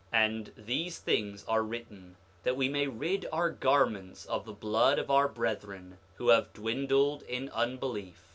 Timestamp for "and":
0.19-0.51